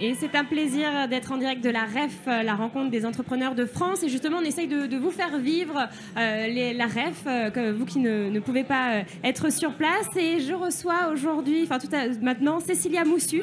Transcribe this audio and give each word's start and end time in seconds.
Et 0.00 0.14
c'est 0.14 0.34
un 0.34 0.44
plaisir 0.44 1.06
d'être 1.08 1.30
en 1.30 1.36
direct 1.36 1.62
de 1.62 1.70
la 1.70 1.84
REF, 1.84 2.26
euh, 2.26 2.42
la 2.42 2.56
rencontre 2.56 2.90
des 2.90 3.06
entrepreneurs 3.06 3.54
de 3.54 3.64
France. 3.64 4.02
Et 4.02 4.08
justement, 4.08 4.38
on 4.38 4.44
essaye 4.44 4.66
de, 4.66 4.96
vous 4.96 5.12
faire 5.12 5.38
vivre 5.38 5.88
euh, 6.16 6.48
les, 6.48 6.74
la 6.74 6.86
REF, 6.86 7.22
euh, 7.28 7.72
vous 7.76 7.84
qui 7.84 8.00
ne, 8.00 8.28
ne, 8.28 8.40
pouvez 8.40 8.64
pas 8.64 9.02
être 9.22 9.52
sur 9.52 9.74
place. 9.74 10.08
Et 10.16 10.40
je 10.40 10.52
reçois 10.52 11.10
aujourd'hui, 11.12 11.62
enfin 11.62 11.78
tout 11.78 11.94
à, 11.94 12.08
maintenant, 12.20 12.58
Cécilia 12.58 13.04
Moussu. 13.04 13.42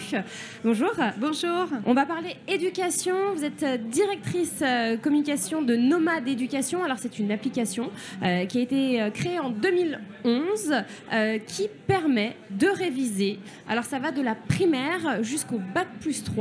Bonjour. 0.65 0.91
Bonjour. 1.19 1.67
On 1.85 1.93
va 1.93 2.05
parler 2.05 2.35
éducation. 2.49 3.15
Vous 3.33 3.45
êtes 3.45 3.89
directrice 3.89 4.61
communication 5.01 5.61
de 5.61 5.77
Nomade 5.77 6.27
Éducation. 6.27 6.83
Alors 6.83 6.97
c'est 6.99 7.17
une 7.17 7.31
application 7.31 7.91
qui 8.21 8.57
a 8.57 8.61
été 8.61 9.09
créée 9.13 9.39
en 9.39 9.51
2011 9.51 10.73
qui 11.47 11.69
permet 11.87 12.35
de 12.49 12.67
réviser. 12.67 13.39
Alors 13.69 13.85
ça 13.85 13.99
va 13.99 14.11
de 14.11 14.21
la 14.21 14.35
primaire 14.35 15.23
jusqu'au 15.23 15.59
bac 15.73 15.87
plus 15.99 16.23
3 16.23 16.40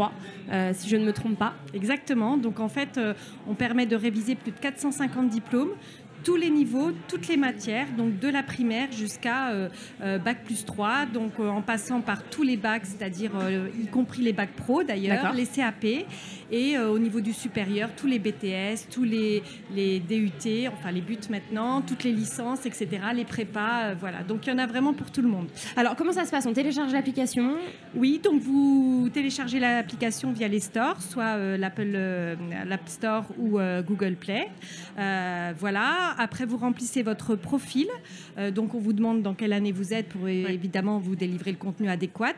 euh, 0.50 0.72
si 0.74 0.88
je 0.88 0.96
ne 0.96 1.04
me 1.04 1.12
trompe 1.12 1.38
pas. 1.38 1.54
Exactement. 1.74 2.36
Donc 2.36 2.60
en 2.60 2.68
fait, 2.68 2.96
euh, 2.96 3.14
on 3.48 3.54
permet 3.54 3.86
de 3.86 3.96
réviser 3.96 4.34
plus 4.34 4.52
de 4.52 4.58
450 4.58 5.28
diplômes 5.28 5.72
tous 6.24 6.36
les 6.36 6.50
niveaux, 6.50 6.92
toutes 7.08 7.28
les 7.28 7.36
matières, 7.36 7.88
donc 7.96 8.18
de 8.18 8.28
la 8.28 8.42
primaire 8.42 8.92
jusqu'à 8.92 9.50
euh, 9.50 9.68
bac 10.18 10.44
plus 10.44 10.64
3, 10.64 11.06
donc 11.06 11.38
en 11.40 11.62
passant 11.62 12.00
par 12.00 12.22
tous 12.24 12.42
les 12.42 12.56
bacs, 12.56 12.84
c'est-à-dire 12.84 13.32
y 13.80 13.86
compris 13.86 14.22
les 14.22 14.32
bacs 14.32 14.52
pro 14.52 14.82
d'ailleurs, 14.82 15.32
les 15.32 15.46
CAP, 15.46 15.84
et 16.52 16.78
au 16.78 16.98
niveau 16.98 17.20
du 17.20 17.32
supérieur, 17.32 17.90
tous 17.96 18.06
les 18.06 18.18
BTS, 18.18 18.88
tous 18.90 19.04
les, 19.04 19.42
les 19.74 20.00
DUT, 20.00 20.68
enfin 20.68 20.90
les 20.90 21.00
buts 21.00 21.18
maintenant, 21.30 21.80
toutes 21.80 22.04
les 22.04 22.12
licences, 22.12 22.66
etc., 22.66 22.88
les 23.14 23.24
prépas, 23.24 23.94
voilà. 23.94 24.22
Donc 24.22 24.46
il 24.46 24.50
y 24.50 24.52
en 24.52 24.58
a 24.58 24.66
vraiment 24.66 24.92
pour 24.92 25.10
tout 25.10 25.22
le 25.22 25.28
monde. 25.28 25.48
Alors 25.76 25.96
comment 25.96 26.12
ça 26.12 26.24
se 26.24 26.30
passe? 26.30 26.46
On 26.46 26.52
télécharge 26.52 26.92
l'application? 26.92 27.56
Oui, 27.94 28.20
donc 28.22 28.40
vous 28.42 29.08
téléchargez 29.12 29.60
l'application 29.60 30.32
via 30.32 30.48
les 30.48 30.60
stores, 30.60 31.00
soit 31.02 31.36
euh, 31.36 31.56
l'Apple, 31.56 31.92
euh, 31.94 32.34
l'App 32.66 32.88
Store 32.88 33.24
ou 33.38 33.58
euh, 33.58 33.82
Google 33.82 34.14
Play. 34.14 34.48
voilà. 35.58 36.09
Après, 36.18 36.46
vous 36.46 36.56
remplissez 36.56 37.02
votre 37.02 37.34
profil. 37.34 37.88
donc, 38.54 38.74
on 38.74 38.78
vous 38.78 38.92
demande 38.92 39.22
dans 39.22 39.34
quelle 39.34 39.52
année 39.52 39.72
vous 39.72 39.92
êtes 39.92 40.08
pour 40.08 40.28
évidemment 40.28 40.98
vous 40.98 41.16
délivrer 41.16 41.52
le 41.52 41.56
contenu 41.56 41.88
adéquat. 41.88 42.34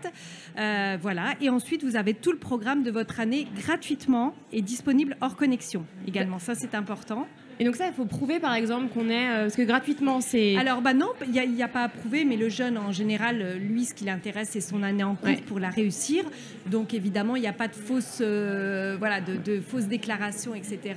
voilà. 0.57 1.35
Et 1.41 1.49
ensuite, 1.49 1.85
vous 1.85 1.97
avez 1.97 2.15
tout 2.15 2.33
le 2.33 2.39
programme 2.39 2.83
de 2.83 2.91
votre 2.91 3.21
année 3.21 3.47
gratuitement 3.57 4.35
et 4.53 4.63
disponible 4.63 5.17
hors 5.21 5.37
connexion 5.37 5.85
également. 6.07 6.39
Ça, 6.39 6.55
c'est 6.55 6.75
important. 6.75 7.27
Et 7.63 7.65
donc 7.65 7.77
ça, 7.77 7.87
il 7.87 7.93
faut 7.93 8.07
prouver 8.07 8.41
par 8.41 8.55
exemple 8.55 8.89
qu'on 8.93 9.09
est... 9.09 9.29
Euh, 9.29 9.43
parce 9.43 9.55
que 9.55 9.63
gratuitement, 9.63 10.21
c'est... 10.21 10.57
Alors 10.57 10.81
bah 10.81 10.95
non, 10.95 11.11
il 11.25 11.53
n'y 11.53 11.63
a, 11.63 11.69
pas 11.69 11.85
à 11.85 11.89
prouver, 11.89 12.25
mais 12.25 12.37
le 12.37 12.49
jeune 12.49 12.77
en 12.77 12.91
général, 12.91 13.41
euh, 13.41 13.55
lui, 13.57 13.85
ce 13.85 13.95
qui 13.95 14.05
l'intéresse, 14.05 14.49
c'est 14.51 14.61
son 14.61 14.83
année 14.83 15.05
en 15.05 15.15
cours 15.15 15.41
pour 15.47 15.61
la 15.61 15.71
réussir. 15.71 16.25
Donc 16.67 16.93
évidemment, 16.93 17.37
il 17.37 17.43
n'y 17.43 17.47
a 17.47 17.53
pas 17.53 17.69
de 17.69 17.77
fausses, 17.77 18.19
euh, 18.21 18.97
voilà, 18.99 19.21
de, 19.21 19.61
fausses 19.61 19.85
déclarations, 19.85 20.57
etc. 20.57 20.95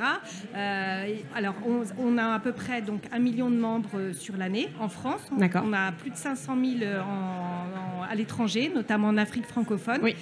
alors 1.35 1.53
on, 1.99 2.17
a 2.17 2.33
à 2.33 2.39
peu 2.39 2.51
près 2.51 2.81
donc 2.81 3.03
un 3.11 3.19
million 3.19 3.51
de 3.51 3.57
membres 3.57 4.13
sur 4.13 4.35
l'année 4.35 4.69
en 4.79 4.89
France. 4.89 5.21
D'accord. 5.37 5.61
On 5.67 5.73
a 5.73 5.91
plus 5.91 6.09
de 6.09 6.15
500 6.15 6.57
000 6.79 6.91
à 8.09 8.15
l'étranger, 8.15 8.71
notamment 8.73 9.07
en 9.07 9.17
Afrique 9.17 9.45
francophone. 9.45 9.99
Oui. 10.01 10.15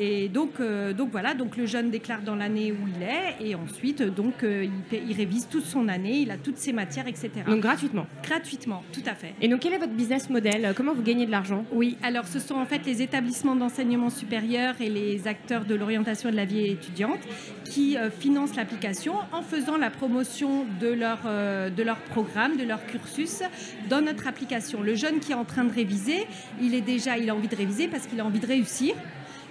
Et 0.00 0.28
donc, 0.28 0.60
donc 0.96 1.10
voilà, 1.10 1.34
donc 1.34 1.56
le 1.56 1.66
jeune 1.66 1.90
déclare 1.90 2.22
dans 2.22 2.36
l'année 2.36 2.70
où 2.70 2.86
il 2.96 3.02
est, 3.02 3.44
et 3.44 3.56
ensuite 3.56 4.00
donc 4.00 4.44
il, 4.44 4.70
il 4.92 5.16
révise 5.16 5.48
toute 5.48 5.64
son 5.64 5.88
année, 5.88 6.18
il 6.18 6.30
a 6.30 6.36
toutes 6.36 6.58
ses 6.58 6.72
matières, 6.72 7.08
etc. 7.08 7.30
Donc 7.48 7.60
gratuitement 7.60 8.06
Gratuitement, 8.22 8.84
tout 8.92 9.02
à 9.06 9.14
fait. 9.14 9.34
Et 9.40 9.48
donc 9.48 9.58
quel 9.58 9.72
est 9.72 9.78
votre 9.78 9.94
business 9.94 10.30
model? 10.30 10.72
Comment 10.76 10.94
vous 10.94 11.02
gagnez 11.02 11.26
de 11.26 11.32
l'argent? 11.32 11.64
Oui, 11.72 11.96
alors 12.04 12.28
ce 12.28 12.38
sont 12.38 12.54
en 12.54 12.64
fait 12.64 12.86
les 12.86 13.02
établissements 13.02 13.56
d'enseignement 13.56 14.08
supérieur 14.08 14.76
et 14.80 14.88
les 14.88 15.26
acteurs 15.26 15.64
de 15.64 15.74
l'orientation 15.74 16.30
de 16.30 16.36
la 16.36 16.44
vie 16.44 16.66
étudiante 16.66 17.20
qui 17.64 17.96
euh, 17.96 18.10
financent 18.10 18.56
l'application 18.56 19.14
en 19.32 19.42
faisant 19.42 19.76
la 19.76 19.90
promotion 19.90 20.64
de 20.80 20.88
leur, 20.88 21.20
euh, 21.26 21.70
de 21.70 21.82
leur 21.82 21.98
programme, 21.98 22.56
de 22.56 22.64
leur 22.64 22.84
cursus 22.86 23.42
dans 23.90 24.00
notre 24.00 24.26
application. 24.26 24.82
Le 24.82 24.94
jeune 24.94 25.20
qui 25.20 25.32
est 25.32 25.36
en 25.36 25.44
train 25.44 25.64
de 25.64 25.72
réviser, 25.72 26.26
il 26.60 26.74
est 26.74 26.80
déjà, 26.80 27.18
il 27.18 27.27
a 27.30 27.34
envie 27.34 27.48
de 27.48 27.56
réviser 27.56 27.88
parce 27.88 28.06
qu'il 28.06 28.20
a 28.20 28.24
envie 28.24 28.40
de 28.40 28.46
réussir 28.46 28.94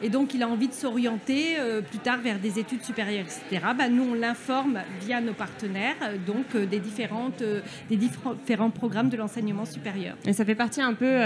et 0.01 0.09
donc 0.09 0.33
il 0.33 0.43
a 0.43 0.47
envie 0.47 0.67
de 0.67 0.73
s'orienter 0.73 1.57
euh, 1.59 1.81
plus 1.81 1.99
tard 1.99 2.19
vers 2.19 2.39
des 2.39 2.59
études 2.59 2.83
supérieures, 2.83 3.25
etc. 3.25 3.65
Bah, 3.77 3.89
nous, 3.89 4.11
on 4.11 4.13
l'informe 4.13 4.79
via 5.01 5.21
nos 5.21 5.33
partenaires, 5.33 5.95
euh, 6.03 6.17
donc 6.25 6.45
euh, 6.55 6.65
des, 6.65 6.79
différentes, 6.79 7.43
des 7.89 7.95
différents 7.95 8.69
programmes 8.69 9.09
de 9.09 9.17
l'enseignement 9.17 9.65
supérieur. 9.65 10.15
Et 10.25 10.33
ça 10.33 10.45
fait 10.45 10.55
partie 10.55 10.81
un 10.81 10.93
peu 10.93 11.17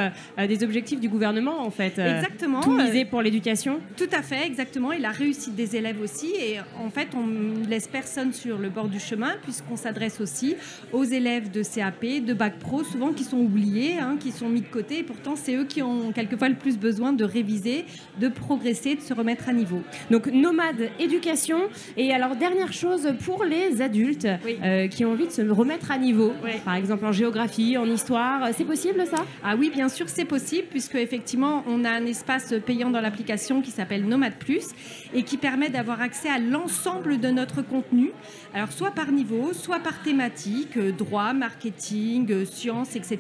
des 0.48 0.64
objectifs 0.64 1.00
du 1.00 1.10
gouvernement, 1.10 1.62
en 1.66 1.72
fait. 1.72 2.00
Exactement. 2.00 2.62
Tout 2.62 2.72
miser 2.72 3.06
pour 3.06 3.22
l'éducation. 3.22 3.80
Tout 3.98 4.10
à 4.12 4.22
fait, 4.22 4.46
exactement. 4.46 4.92
Et 4.92 5.00
la 5.00 5.10
réussite 5.10 5.56
des 5.56 5.76
élèves 5.76 6.00
aussi. 6.02 6.32
Et 6.40 6.60
en 6.80 6.90
fait, 6.90 7.10
on 7.16 7.26
ne 7.26 7.66
laisse 7.66 7.88
personne 7.88 8.34
sur 8.34 8.58
le 8.58 8.70
bord 8.70 8.88
du 8.88 9.00
chemin, 9.00 9.36
puisqu'on 9.44 9.76
s'adresse 9.76 10.22
aussi 10.22 10.56
aux 10.94 11.04
élèves 11.04 11.52
de 11.52 11.64
CAP, 11.64 12.24
de 12.26 12.34
Bac 12.34 12.60
Pro, 12.60 12.84
souvent 12.84 13.14
qui 13.14 13.24
sont 13.24 13.38
oubliés, 13.38 13.98
hein, 14.00 14.18
qui 14.20 14.32
sont 14.32 14.50
mis 14.50 14.62
de 14.62 14.68
côté. 14.68 15.00
Et 15.00 15.04
pourtant, 15.04 15.36
c'est 15.36 15.56
eux 15.56 15.66
qui 15.66 15.82
ont 15.82 16.12
quelquefois 16.12 16.50
le 16.50 16.56
plus 16.56 16.78
besoin 16.78 17.14
de 17.14 17.24
réviser, 17.24 17.86
de 18.20 18.28
progresser 18.28 18.61
de 18.62 19.02
se 19.02 19.14
remettre 19.14 19.50
à 19.50 19.54
niveau. 19.54 19.82
Donc 20.10 20.28
nomade 20.28 20.90
éducation. 21.00 21.62
Et 21.98 22.14
alors 22.14 22.36
dernière 22.36 22.74
chose 22.74 23.14
pour 23.26 23.44
les 23.44 23.82
adultes 23.82 24.28
euh, 24.64 24.88
qui 24.88 25.04
ont 25.04 25.12
envie 25.12 25.28
de 25.28 25.32
se 25.32 25.42
remettre 25.42 25.92
à 25.92 25.98
niveau, 25.98 26.34
par 26.64 26.76
exemple 26.76 27.06
en 27.06 27.12
géographie, 27.12 27.78
en 27.78 27.86
histoire, 27.86 28.50
c'est 28.56 28.66
possible 28.66 29.04
ça? 29.06 29.26
Ah 29.44 29.56
oui, 29.58 29.72
bien 29.74 29.90
sûr 29.90 30.08
c'est 30.10 30.26
possible 30.26 30.68
puisque 30.70 30.96
effectivement 30.96 31.64
on 31.68 31.84
a 31.84 31.90
un 31.90 32.06
espace 32.06 32.54
payant 32.66 32.90
dans 32.90 33.02
l'application 33.02 33.62
qui 33.62 33.72
s'appelle 33.72 34.06
Nomade 34.06 34.36
Plus 34.36 34.68
et 35.14 35.24
qui 35.24 35.38
permet 35.38 35.70
d'avoir 35.70 36.02
accès 36.02 36.30
à 36.30 36.40
l'ensemble 36.40 37.20
de 37.20 37.30
notre 37.30 37.62
contenu. 37.62 38.12
Alors 38.54 38.72
soit 38.72 38.92
par 38.92 39.12
niveau, 39.12 39.54
soit 39.54 39.80
par 39.80 40.02
thématique, 40.02 40.78
euh, 40.78 40.92
droit, 40.92 41.34
marketing, 41.34 42.32
euh, 42.32 42.46
sciences, 42.46 42.96
etc. 42.96 43.20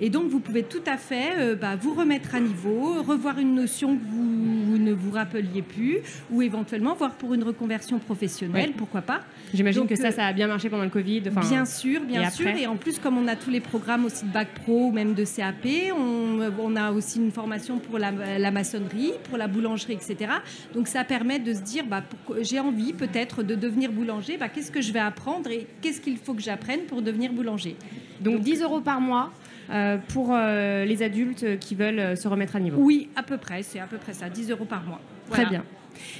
Et 0.00 0.10
donc 0.10 0.28
vous 0.28 0.40
pouvez 0.40 0.62
tout 0.62 0.82
à 0.86 0.96
fait 0.96 1.54
bah, 1.60 1.76
vous 1.76 1.94
remettre 1.94 2.34
à 2.34 2.40
niveau, 2.40 3.02
revoir 3.02 3.38
une 3.38 3.54
notion 3.54 3.96
que 3.96 4.02
vous 4.04 4.63
vous 4.64 4.78
ne 4.78 4.92
vous 4.92 5.10
rappeliez 5.10 5.62
plus, 5.62 5.98
ou 6.30 6.42
éventuellement 6.42 6.94
voir 6.94 7.12
pour 7.12 7.34
une 7.34 7.44
reconversion 7.44 7.98
professionnelle, 7.98 8.72
pourquoi 8.76 9.02
pas. 9.02 9.20
J'imagine 9.52 9.86
que 9.86 9.96
ça, 9.96 10.08
euh, 10.08 10.12
ça 10.12 10.26
a 10.26 10.32
bien 10.32 10.46
marché 10.46 10.68
pendant 10.68 10.84
le 10.84 10.90
Covid. 10.90 11.20
Bien 11.20 11.64
sûr, 11.64 12.00
bien 12.02 12.30
sûr. 12.30 12.48
Et 12.48 12.66
en 12.66 12.76
plus, 12.76 12.98
comme 12.98 13.18
on 13.18 13.28
a 13.28 13.36
tous 13.36 13.50
les 13.50 13.60
programmes 13.60 14.04
aussi 14.04 14.24
de 14.24 14.30
Bac 14.30 14.48
Pro 14.54 14.88
ou 14.88 14.92
même 14.92 15.14
de 15.14 15.24
CAP, 15.24 15.92
on, 15.96 16.76
a 16.76 16.90
aussi 16.90 17.18
une 17.18 17.30
formation 17.30 17.78
pour 17.78 17.98
la, 17.98 18.50
maçonnerie, 18.50 19.12
pour 19.28 19.38
la 19.38 19.46
boulangerie, 19.46 19.92
etc. 19.92 20.32
Donc 20.74 20.88
ça 20.88 21.04
permet 21.04 21.38
de 21.38 21.52
se 21.52 21.60
dire, 21.60 21.84
bah, 21.86 22.02
j'ai 22.40 22.58
envie 22.58 22.92
peut-être 22.92 23.42
de 23.42 23.54
devenir 23.54 23.92
boulanger, 23.92 24.36
bah, 24.36 24.48
qu'est-ce 24.48 24.70
que 24.70 24.80
je 24.80 24.92
vais 24.92 24.98
apprendre 24.98 25.50
et 25.50 25.66
qu'est-ce 25.80 26.00
qu'il 26.00 26.16
faut 26.16 26.34
que 26.34 26.42
j'apprenne 26.42 26.80
pour 26.88 27.02
devenir 27.02 27.32
boulanger? 27.32 27.76
Donc, 28.20 28.40
10 28.40 28.62
euros 28.62 28.80
par 28.80 29.00
mois 29.00 29.32
euh, 29.70 29.96
pour 30.08 30.30
euh, 30.32 30.84
les 30.84 31.02
adultes 31.02 31.58
qui 31.58 31.74
veulent 31.74 31.98
euh, 31.98 32.16
se 32.16 32.28
remettre 32.28 32.56
à 32.56 32.60
niveau. 32.60 32.80
Oui, 32.80 33.08
à 33.16 33.22
peu 33.22 33.38
près, 33.38 33.62
c'est 33.62 33.80
à 33.80 33.86
peu 33.86 33.96
près 33.96 34.12
ça, 34.12 34.28
10 34.28 34.50
euros 34.50 34.64
par 34.64 34.84
mois. 34.84 35.00
Très 35.30 35.46
bien. 35.46 35.64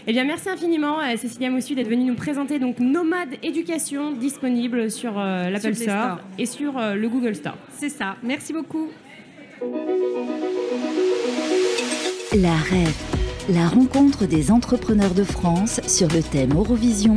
Eh 0.07 0.13
bien, 0.13 0.25
merci 0.25 0.49
infiniment, 0.49 0.99
Cécilia 1.17 1.51
Moussu, 1.51 1.75
d'être 1.75 1.89
venue 1.89 2.05
nous 2.05 2.15
présenter 2.15 2.61
donc 2.61 2.79
Nomade 2.79 3.35
Éducation 3.43 4.13
disponible 4.13 4.89
sur 4.89 5.15
l'Apple 5.15 5.75
Store 5.75 6.21
et 6.39 6.47
sur 6.47 6.75
le 6.79 7.09
Google 7.09 7.35
Store. 7.35 7.57
C'est 7.71 7.89
ça. 7.89 8.15
Merci 8.23 8.53
beaucoup. 8.53 8.89
La 12.41 12.55
REF, 12.55 13.49
la 13.53 13.67
rencontre 13.67 14.27
des 14.27 14.53
entrepreneurs 14.53 15.15
de 15.15 15.25
France 15.25 15.81
sur 15.89 16.07
le 16.07 16.23
thème 16.23 16.53
Eurovision, 16.55 17.17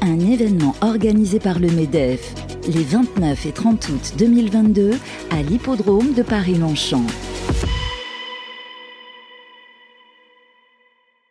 un 0.00 0.18
événement 0.18 0.74
organisé 0.80 1.38
par 1.38 1.58
le 1.58 1.68
MEDEF 1.68 2.47
les 2.68 2.84
29 2.84 3.46
et 3.46 3.52
30 3.52 3.88
août 3.88 4.14
2022 4.18 4.90
à 5.30 5.42
l'hippodrome 5.42 6.12
de 6.12 6.22
Paris-Longchamp. 6.22 7.06